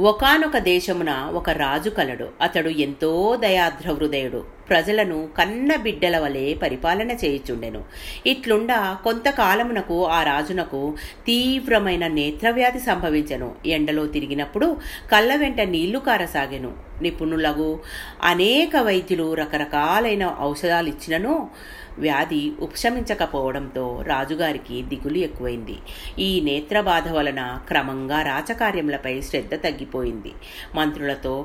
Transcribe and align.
ఒకనొక 0.00 0.58
దేశమున 0.58 1.30
ఒక 1.34 1.50
రాజు 1.50 1.90
కలడు. 1.90 2.28
అతడు 2.40 2.68
ఎంతో 2.68 3.36
దయాద్ర 3.36 3.92
హృదయుడు 3.92 4.59
ప్రజలను 4.70 5.28
కన్న 5.38 5.76
బిడ్డల 5.76 6.18
వలె 6.18 6.54
పరిపాలన 6.54 7.10
చేయుచుండెను. 7.10 7.84
ఇట్లుండా 8.26 8.98
కొంతకాలమునకు 9.04 10.06
ఆ 10.06 10.22
రాజునకు 10.22 10.94
తీవ్రమైన 11.26 12.06
నేత్రవ్యాధి 12.06 12.78
సంభవించెను. 12.78 13.54
ఎండలో 13.66 14.06
తిరిగినప్పుడు 14.06 14.76
కళ్ళ 15.12 15.36
వెంట 15.36 15.60
నీళ్ళు 15.60 15.98
కారసాగెను. 15.98 16.72
నిపుణులకు 17.02 17.80
అనేక 18.22 18.76
వైద్యులు 18.76 19.34
రకరకాలైన 19.34 20.36
ఔషధాలు 20.40 20.88
ఇచ్చినను 20.88 21.50
వ్యాధి 21.98 22.52
ఉపశమించకపోవడంతో 22.60 24.04
రాజుగారికి 24.06 24.82
దిగులు 24.82 25.18
ఎక్కువైంది. 25.18 25.76
ఈ 26.18 26.40
నేత్రబాధ 26.40 27.08
వలన 27.08 27.60
క్రమంగా 27.68 28.22
రాజకార్యములపై 28.22 29.20
శ్రద్ధ 29.20 29.54
తగ్గిపోయింది. 29.54 30.32
మంత్రులతో 30.74 31.44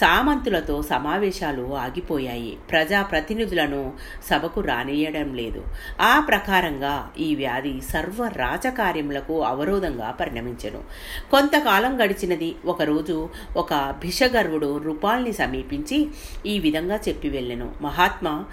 సామంతులతో 0.00 0.82
సమావేశాలు 0.82 1.74
ఆగిపోయాయి. 1.74 2.58
ప్రజాప్రతినిధులను 2.70 3.92
సభకు 4.30 4.60
రానియడం 4.60 5.34
లేదు. 5.34 5.64
ఆ 6.00 6.20
ప్రకారంగా 6.20 7.10
ఈ 7.18 7.34
వ్యాధి 7.34 7.80
సర్వ 7.80 8.30
రాజకార్యములకు 8.36 9.42
అవరోధంగా 9.42 10.10
పరిణమించెను. 10.10 10.82
కొంతకాలం 11.30 12.04
గడిచినది. 12.04 12.54
ఒకరోజు 12.64 13.28
ఒక 13.56 13.74
భిషగర్వుడు 13.74 14.78
రూపాల్ని 14.78 15.32
సమీపించి 15.32 16.08
ఈ 16.46 16.58
విధంగా 16.58 16.96
చెప్పి 17.08 17.28
వెళ్ళెను. 17.28 17.72
మహాత్మా 17.82 18.44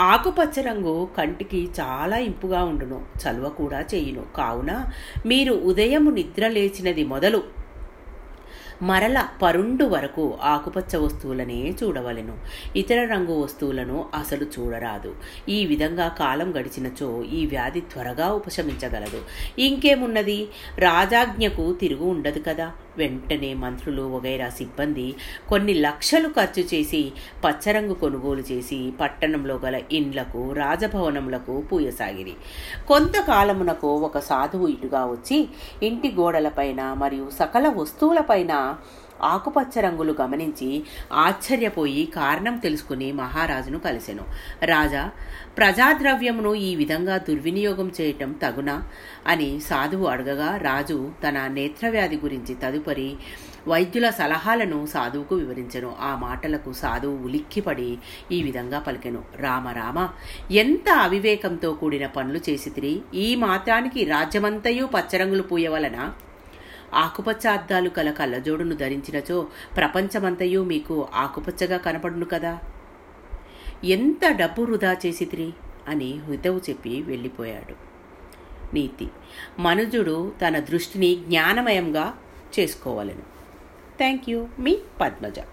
ఆకుపచ్చ 0.00 0.60
రంగు 0.60 1.08
కంటికి 1.18 1.68
చాలా 1.80 2.16
ఇంపుగా 2.16 2.64
ఉండును. 2.64 3.04
చలువ 3.22 3.48
కూడా 3.48 3.80
చేయును. 3.80 4.22
కావున 4.36 4.84
మీరు 5.26 5.54
ఉదయము 5.54 6.10
నిద్ర 6.10 6.48
లేచినది 6.48 7.04
మొదలు. 7.04 7.61
మరల 8.82 9.28
పరుండు 9.42 9.84
వరకు 9.84 10.38
ఆకుపచ్చ 10.42 10.96
వస్తువులనే 10.96 11.74
చూడవలెను. 11.82 12.38
ఇతర 12.76 13.04
రంగు 13.04 13.42
వస్తువులను 13.42 14.04
అసలు 14.14 14.46
చూడరాదు. 14.58 15.14
ఈ 15.48 15.66
విధంగా 15.66 16.08
కాలం 16.08 16.50
గడిచినచో 16.50 17.22
ఈ 17.22 17.46
వ్యాధి 17.46 17.80
త్వరగా 17.80 18.28
ఉపశమించగలదు. 18.28 19.22
ఇంకేమున్నది? 19.58 20.48
రాజాజ్ఞకు 20.78 21.72
తిరుగు 21.72 22.04
ఉండదు 22.04 22.42
కదా. 22.48 22.72
వెంటనే 22.98 23.54
మంత్రులు 23.54 24.02
వగైరా 24.02 24.48
సిబ్బంది 24.48 25.14
కొన్ని 25.48 25.74
లక్షలు 25.74 26.28
ఖర్చు 26.28 26.62
చేసి 26.74 27.12
పచ్చరంగు 27.44 27.94
కొనుగోలు 27.94 28.40
చేసి 28.40 28.92
పట్టణంలో 29.00 29.60
గల 29.64 29.80
ఇండ్లకు 29.92 30.52
రాజభవనములకు 30.52 31.60
పూయసాగిరి. 31.60 32.34
కొంతకాలమునకు 32.88 33.88
ఒక 33.98 34.18
సాధువు 34.18 34.68
ఇటుగా 34.68 35.04
వచ్చి 35.06 35.48
ఇంటి 35.82 36.10
గోడలపైన 36.12 36.92
మరియు 36.92 37.30
సకల 37.38 37.68
వస్తువులపైన 37.68 38.52
ఆకుపచ్చ 39.24 39.80
రంగులు 39.80 40.16
గమనించి 40.20 40.84
ఆశ్చర్యపోయి 41.12 42.06
కారణం 42.06 42.56
తెలుసుకుని 42.56 43.12
మహారాజును 43.12 43.78
కలిసెను. 43.78 44.24
రాజా 44.62 45.10
ప్రజాద్రవ్యమును 45.58 46.54
ఈ 46.54 46.74
విధంగా 46.74 47.18
దుర్వినియోగం 47.18 47.92
చేయటం 48.00 48.32
తగునా? 48.32 48.82
అని 49.26 49.60
సాధువు 49.60 50.06
అడగగా 50.06 50.56
రాజు 50.56 51.10
తన 51.28 51.46
నేత్రవ్యాధి 51.46 52.16
గురించి 52.16 52.54
తదుపరి 52.54 53.16
వైద్యుల 53.68 54.10
సలహాలను 54.10 54.86
సాధువుకు 54.86 55.34
వివరించెను. 55.34 55.96
ఆ 56.00 56.16
మాటలకు 56.16 56.72
సాధువు 56.72 57.24
ఉలిక్కిపడి 57.24 57.98
ఈ 58.32 58.42
విధంగా 58.42 58.78
పలికెను. 58.78 59.22
రామ 59.36 59.68
రామ 59.68 60.08
ఎంత 60.50 60.88
అవివేకంతో 60.88 61.72
కూడిన 61.72 62.06
పనులు 62.06 62.40
చేసి 62.50 63.02
ఈ 63.14 63.34
మాత్రానికి 63.34 64.04
రాజ్యమంతయు 64.04 64.86
పచ్చరంగులు 64.86 65.42
పూయవలన? 65.42 66.12
ఆకుపచ్చ 66.94 67.46
అద్దాలు 67.46 67.88
కల 67.88 68.10
కళ్ళజోడును 68.10 68.76
ధరించినచో 68.76 69.46
ప్రపంచమంతయు 69.76 70.64
మీకు 70.64 71.08
ఆకుపచ్చగా 71.14 71.76
కనపడును 71.76 72.24
కదా. 72.24 72.58
ఎంత 73.84 74.28
డబ్బు 74.28 74.62
వృధా 74.62 74.96
చేసితిరి? 75.06 75.52
అని 75.88 76.20
హితవు 76.30 76.60
చెప్పి 76.70 77.02
వెళ్ళిపోయాడు. 77.02 77.74
నీతి 78.74 79.08
మనుజుడు 79.58 80.32
తన 80.46 80.58
దృష్టిని 80.58 81.14
జ్ఞానమయంగా 81.14 82.14
చేసుకోవాలను. 82.58 83.22
థ్యాంక్ 83.98 84.30
యూ 84.30 84.46
మీ 84.58 84.78
పద్మజ. 85.00 85.38